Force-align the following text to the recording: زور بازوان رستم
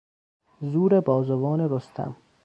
زور 0.71 0.99
بازوان 0.99 1.59
رستم 1.69 2.15